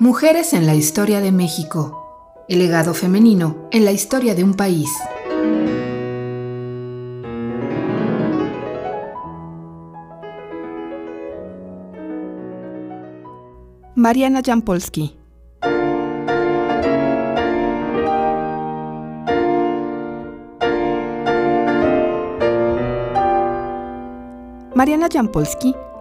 Mujeres 0.00 0.54
en 0.54 0.66
la 0.66 0.74
historia 0.74 1.20
de 1.20 1.30
México. 1.30 2.44
El 2.48 2.58
legado 2.58 2.94
femenino 2.94 3.68
en 3.70 3.84
la 3.84 3.92
historia 3.92 4.34
de 4.34 4.42
un 4.42 4.54
país. 4.54 4.90
Mariana 13.94 14.42
Jampolsky. 14.44 15.16
Mariana 24.74 25.08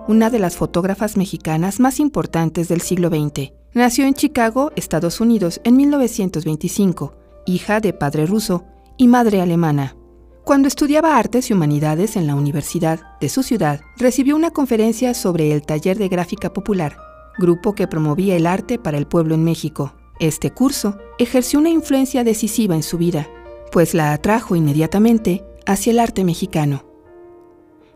una 0.08 0.30
de 0.30 0.40
las 0.40 0.58
fotógrafas 0.58 1.18
mexicanas 1.18 1.80
más 1.80 2.00
importantes 2.00 2.68
del 2.68 2.82
siglo 2.82 3.10
XX, 3.10 3.54
nació 3.74 4.06
en 4.06 4.14
Chicago, 4.14 4.72
Estados 4.76 5.22
Unidos, 5.22 5.62
en 5.64 5.78
1925, 5.78 7.16
hija 7.46 7.80
de 7.80 7.94
padre 7.94 8.26
ruso 8.26 8.66
y 8.98 9.08
madre 9.08 9.42
alemana. 9.42 9.96
Cuando 10.44 10.68
estudiaba 10.68 11.18
artes 11.18 11.50
y 11.50 11.54
humanidades 11.54 12.18
en 12.18 12.28
la 12.28 12.36
universidad 12.36 13.18
de 13.22 13.30
su 13.30 13.44
ciudad, 13.44 13.80
recibió 13.98 14.36
una 14.36 14.52
conferencia 14.52 15.14
sobre 15.14 15.54
el 15.54 15.62
Taller 15.62 15.98
de 15.98 16.10
Gráfica 16.10 16.52
Popular, 16.52 16.98
grupo 17.38 17.74
que 17.74 17.88
promovía 17.88 18.36
el 18.36 18.46
arte 18.46 18.78
para 18.78 18.98
el 18.98 19.08
pueblo 19.08 19.36
en 19.36 19.44
México. 19.44 19.94
Este 20.20 20.52
curso 20.52 20.98
ejerció 21.18 21.60
una 21.60 21.70
influencia 21.70 22.26
decisiva 22.26 22.76
en 22.76 22.84
su 22.84 22.98
vida, 22.98 23.30
pues 23.72 23.94
la 23.94 24.12
atrajo 24.12 24.56
inmediatamente 24.56 25.46
hacia 25.66 25.92
el 25.92 26.00
arte 26.00 26.26
mexicano. 26.26 26.93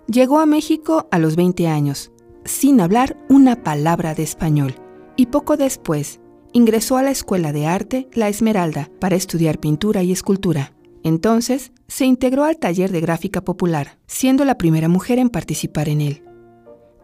Llegó 0.07 0.39
a 0.39 0.45
México 0.45 1.09
a 1.11 1.19
los 1.19 1.35
20 1.35 1.67
años, 1.67 2.11
sin 2.45 2.79
hablar 2.79 3.17
una 3.27 3.61
palabra 3.61 4.15
de 4.15 4.23
español, 4.23 4.75
y 5.17 5.25
poco 5.25 5.57
después 5.57 6.21
ingresó 6.53 6.95
a 6.95 7.03
la 7.03 7.11
Escuela 7.11 7.51
de 7.51 7.65
Arte 7.65 8.07
La 8.13 8.29
Esmeralda 8.29 8.89
para 9.01 9.17
estudiar 9.17 9.59
pintura 9.59 10.03
y 10.03 10.13
escultura. 10.13 10.71
Entonces 11.03 11.73
se 11.89 12.05
integró 12.05 12.45
al 12.45 12.57
taller 12.57 12.93
de 12.93 13.01
gráfica 13.01 13.41
popular, 13.41 13.97
siendo 14.07 14.45
la 14.45 14.57
primera 14.57 14.87
mujer 14.87 15.19
en 15.19 15.29
participar 15.29 15.89
en 15.89 15.99
él. 15.99 16.23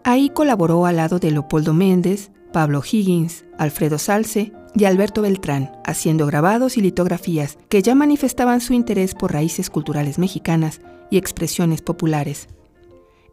Ahí 0.06 0.30
colaboró 0.30 0.86
al 0.86 0.96
lado 0.96 1.20
de 1.20 1.32
Leopoldo 1.32 1.74
Méndez, 1.74 2.32
Pablo 2.54 2.82
Higgins, 2.90 3.44
Alfredo 3.58 3.98
Salce 3.98 4.54
y 4.76 4.86
Alberto 4.86 5.22
Beltrán, 5.22 5.74
haciendo 5.84 6.26
grabados 6.26 6.78
y 6.78 6.82
litografías 6.82 7.58
que 7.68 7.82
ya 7.82 7.96
manifestaban 7.96 8.62
su 8.62 8.74
interés 8.74 9.14
por 9.14 9.34
raíces 9.34 9.70
culturales 9.70 10.20
mexicanas 10.20 10.80
y 11.10 11.18
expresiones 11.18 11.82
populares. 11.82 12.48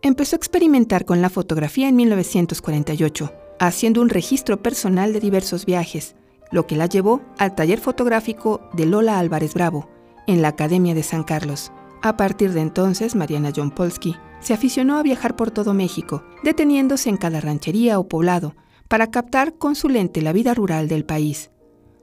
Empezó 0.02 0.34
a 0.34 0.38
experimentar 0.38 1.04
con 1.04 1.20
la 1.20 1.28
fotografía 1.28 1.88
en 1.88 1.96
1948, 1.96 3.32
haciendo 3.58 4.00
un 4.00 4.08
registro 4.08 4.62
personal 4.62 5.12
de 5.12 5.20
diversos 5.20 5.66
viajes, 5.66 6.16
lo 6.50 6.66
que 6.66 6.74
la 6.74 6.86
llevó 6.86 7.20
al 7.36 7.54
taller 7.54 7.80
fotográfico 7.80 8.62
de 8.72 8.86
Lola 8.86 9.18
Álvarez 9.18 9.52
Bravo, 9.52 9.90
en 10.26 10.40
la 10.40 10.48
Academia 10.48 10.94
de 10.94 11.02
San 11.02 11.22
Carlos. 11.22 11.70
A 12.00 12.16
partir 12.16 12.52
de 12.52 12.62
entonces, 12.62 13.14
Mariana 13.14 13.52
John 13.54 13.70
Polsky 13.70 14.16
se 14.40 14.54
aficionó 14.54 14.96
a 14.96 15.02
viajar 15.02 15.36
por 15.36 15.50
todo 15.50 15.74
México, 15.74 16.24
deteniéndose 16.42 17.10
en 17.10 17.18
cada 17.18 17.42
ranchería 17.42 17.98
o 17.98 18.08
poblado, 18.08 18.54
para 18.88 19.10
captar 19.10 19.58
con 19.58 19.74
su 19.74 19.90
lente 19.90 20.22
la 20.22 20.32
vida 20.32 20.54
rural 20.54 20.88
del 20.88 21.04
país 21.04 21.50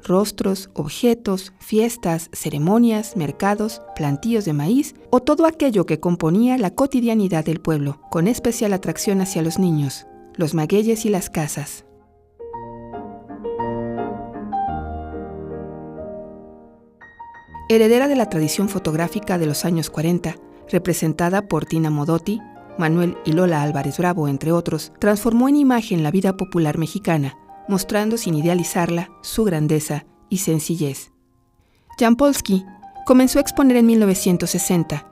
rostros, 0.03 0.69
objetos, 0.73 1.53
fiestas, 1.59 2.29
ceremonias, 2.33 3.15
mercados, 3.15 3.81
plantíos 3.95 4.45
de 4.45 4.53
maíz 4.53 4.95
o 5.09 5.21
todo 5.21 5.45
aquello 5.45 5.85
que 5.85 5.99
componía 5.99 6.57
la 6.57 6.73
cotidianidad 6.73 7.45
del 7.45 7.59
pueblo, 7.59 7.99
con 8.09 8.27
especial 8.27 8.73
atracción 8.73 9.21
hacia 9.21 9.41
los 9.41 9.59
niños, 9.59 10.07
los 10.35 10.53
magueyes 10.53 11.05
y 11.05 11.09
las 11.09 11.29
casas. 11.29 11.85
Heredera 17.69 18.07
de 18.07 18.15
la 18.15 18.29
tradición 18.29 18.69
fotográfica 18.69 19.37
de 19.37 19.45
los 19.45 19.65
años 19.65 19.89
40, 19.89 20.37
representada 20.69 21.47
por 21.49 21.65
Tina 21.65 21.89
Modotti, 21.89 22.39
Manuel 22.77 23.17
y 23.25 23.33
Lola 23.33 23.61
Álvarez 23.61 23.97
Bravo, 23.97 24.27
entre 24.27 24.51
otros, 24.51 24.93
transformó 24.99 25.49
en 25.49 25.57
imagen 25.57 26.03
la 26.03 26.11
vida 26.11 26.37
popular 26.37 26.77
mexicana, 26.77 27.37
mostrando 27.67 28.17
sin 28.17 28.35
idealizarla 28.35 29.11
su 29.21 29.43
grandeza 29.43 30.05
y 30.29 30.37
sencillez. 30.37 31.11
Jan 31.99 32.15
Polsky 32.15 32.63
comenzó 33.05 33.39
a 33.39 33.41
exponer 33.41 33.77
en 33.77 33.85
1960. 33.87 35.07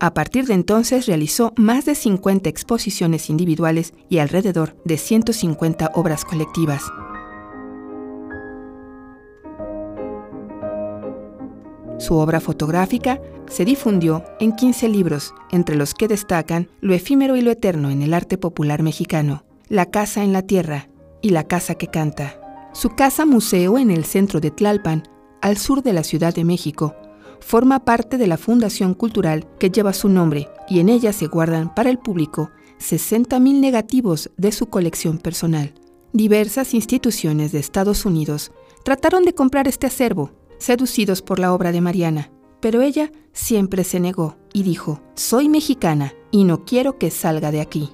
A 0.00 0.14
partir 0.14 0.46
de 0.46 0.54
entonces 0.54 1.06
realizó 1.06 1.52
más 1.56 1.84
de 1.84 1.94
50 1.94 2.48
exposiciones 2.48 3.30
individuales 3.30 3.94
y 4.08 4.18
alrededor 4.18 4.76
de 4.84 4.98
150 4.98 5.92
obras 5.94 6.24
colectivas. 6.24 6.82
Su 11.98 12.16
obra 12.16 12.40
fotográfica 12.40 13.20
se 13.46 13.64
difundió 13.64 14.24
en 14.40 14.52
15 14.52 14.88
libros, 14.88 15.32
entre 15.50 15.76
los 15.76 15.94
que 15.94 16.08
destacan 16.08 16.68
Lo 16.80 16.92
efímero 16.92 17.36
y 17.36 17.40
lo 17.40 17.50
eterno 17.50 17.90
en 17.90 18.02
el 18.02 18.14
arte 18.14 18.36
popular 18.36 18.82
mexicano, 18.82 19.44
La 19.68 19.86
casa 19.86 20.24
en 20.24 20.32
la 20.32 20.42
tierra, 20.42 20.88
y 21.24 21.30
la 21.30 21.44
casa 21.44 21.74
que 21.74 21.86
canta. 21.86 22.38
Su 22.74 22.90
casa 22.90 23.24
museo 23.24 23.78
en 23.78 23.90
el 23.90 24.04
centro 24.04 24.40
de 24.40 24.50
Tlalpan, 24.50 25.04
al 25.40 25.56
sur 25.56 25.82
de 25.82 25.94
la 25.94 26.04
Ciudad 26.04 26.34
de 26.34 26.44
México, 26.44 26.94
forma 27.40 27.82
parte 27.86 28.18
de 28.18 28.26
la 28.26 28.36
fundación 28.36 28.92
cultural 28.92 29.48
que 29.58 29.70
lleva 29.70 29.94
su 29.94 30.10
nombre 30.10 30.50
y 30.68 30.80
en 30.80 30.90
ella 30.90 31.14
se 31.14 31.26
guardan 31.26 31.74
para 31.74 31.88
el 31.88 31.98
público 31.98 32.50
60.000 32.78 33.58
negativos 33.58 34.30
de 34.36 34.52
su 34.52 34.66
colección 34.66 35.16
personal. 35.16 35.72
Diversas 36.12 36.74
instituciones 36.74 37.52
de 37.52 37.58
Estados 37.58 38.04
Unidos 38.04 38.52
trataron 38.84 39.24
de 39.24 39.34
comprar 39.34 39.66
este 39.66 39.86
acervo, 39.86 40.30
seducidos 40.58 41.22
por 41.22 41.38
la 41.38 41.54
obra 41.54 41.72
de 41.72 41.80
Mariana, 41.80 42.32
pero 42.60 42.82
ella 42.82 43.10
siempre 43.32 43.82
se 43.82 43.98
negó 43.98 44.36
y 44.52 44.62
dijo, 44.62 45.00
soy 45.14 45.48
mexicana 45.48 46.12
y 46.30 46.44
no 46.44 46.66
quiero 46.66 46.98
que 46.98 47.10
salga 47.10 47.50
de 47.50 47.62
aquí. 47.62 47.88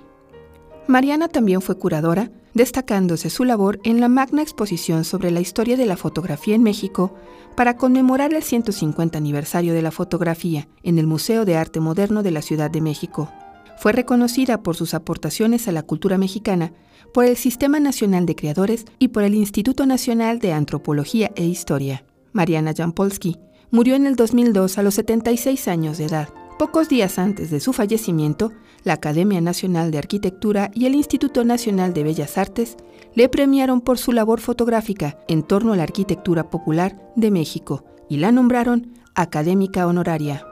Mariana 0.88 1.28
también 1.28 1.62
fue 1.62 1.78
curadora 1.78 2.32
destacándose 2.54 3.30
su 3.30 3.44
labor 3.44 3.80
en 3.84 4.00
la 4.00 4.08
magna 4.08 4.42
exposición 4.42 5.04
sobre 5.04 5.30
la 5.30 5.40
historia 5.40 5.76
de 5.76 5.86
la 5.86 5.96
fotografía 5.96 6.54
en 6.54 6.62
México 6.62 7.14
para 7.56 7.76
conmemorar 7.76 8.34
el 8.34 8.42
150 8.42 9.16
aniversario 9.16 9.74
de 9.74 9.82
la 9.82 9.90
fotografía 9.90 10.68
en 10.82 10.98
el 10.98 11.06
Museo 11.06 11.44
de 11.44 11.56
Arte 11.56 11.80
Moderno 11.80 12.22
de 12.22 12.30
la 12.30 12.42
Ciudad 12.42 12.70
de 12.70 12.80
México. 12.80 13.30
Fue 13.78 13.92
reconocida 13.92 14.62
por 14.62 14.76
sus 14.76 14.94
aportaciones 14.94 15.66
a 15.66 15.72
la 15.72 15.82
cultura 15.82 16.18
mexicana 16.18 16.72
por 17.14 17.24
el 17.24 17.36
Sistema 17.36 17.80
Nacional 17.80 18.26
de 18.26 18.36
Creadores 18.36 18.84
y 18.98 19.08
por 19.08 19.22
el 19.22 19.34
Instituto 19.34 19.86
Nacional 19.86 20.38
de 20.38 20.52
Antropología 20.52 21.30
e 21.34 21.44
Historia. 21.44 22.04
Mariana 22.32 22.74
Jampolsky 22.76 23.38
murió 23.70 23.94
en 23.94 24.06
el 24.06 24.16
2002 24.16 24.78
a 24.78 24.82
los 24.82 24.94
76 24.94 25.68
años 25.68 25.98
de 25.98 26.06
edad. 26.06 26.28
Pocos 26.58 26.88
días 26.88 27.18
antes 27.18 27.50
de 27.50 27.58
su 27.58 27.72
fallecimiento, 27.72 28.52
la 28.84 28.94
Academia 28.94 29.40
Nacional 29.40 29.90
de 29.90 29.98
Arquitectura 29.98 30.70
y 30.74 30.86
el 30.86 30.94
Instituto 30.94 31.44
Nacional 31.44 31.92
de 31.92 32.02
Bellas 32.04 32.38
Artes 32.38 32.76
le 33.14 33.28
premiaron 33.28 33.80
por 33.80 33.98
su 33.98 34.12
labor 34.12 34.40
fotográfica 34.40 35.18
en 35.28 35.42
torno 35.42 35.72
a 35.72 35.76
la 35.76 35.82
arquitectura 35.82 36.50
popular 36.50 36.96
de 37.16 37.30
México 37.30 37.84
y 38.08 38.18
la 38.18 38.32
nombraron 38.32 38.92
académica 39.14 39.86
honoraria. 39.86 40.46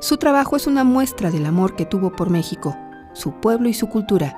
Su 0.00 0.16
trabajo 0.16 0.56
es 0.56 0.66
una 0.66 0.84
muestra 0.84 1.30
del 1.30 1.46
amor 1.46 1.76
que 1.76 1.86
tuvo 1.86 2.12
por 2.12 2.30
México, 2.30 2.76
su 3.12 3.32
pueblo 3.40 3.68
y 3.68 3.74
su 3.74 3.88
cultura, 3.88 4.36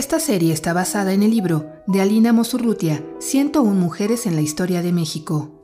Esta 0.00 0.18
serie 0.18 0.54
está 0.54 0.72
basada 0.72 1.12
en 1.12 1.22
el 1.22 1.30
libro 1.30 1.66
de 1.86 2.00
Alina 2.00 2.32
Mosurrutia, 2.32 3.02
101 3.18 3.74
Mujeres 3.74 4.24
en 4.24 4.34
la 4.34 4.40
Historia 4.40 4.80
de 4.80 4.92
México. 4.94 5.62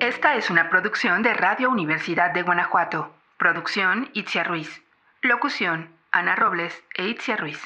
Esta 0.00 0.36
es 0.36 0.48
una 0.48 0.70
producción 0.70 1.22
de 1.22 1.34
Radio 1.34 1.68
Universidad 1.68 2.32
de 2.32 2.40
Guanajuato. 2.40 3.12
Producción 3.36 4.08
Itzia 4.14 4.42
Ruiz. 4.42 4.82
Locución 5.20 5.90
Ana 6.12 6.34
Robles 6.34 6.82
e 6.96 7.08
Itzia 7.08 7.36
Ruiz. 7.36 7.60